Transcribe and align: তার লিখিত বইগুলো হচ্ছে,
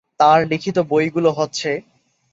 তার 0.19 0.39
লিখিত 0.47 0.77
বইগুলো 0.91 1.29
হচ্ছে, 1.31 1.69